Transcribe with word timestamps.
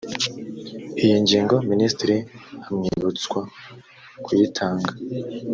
iyi 1.03 1.15
ngingo 1.23 1.55
minisitiri 1.71 2.17
amwibutswa 2.67 3.39
kuyitanga 4.23 4.89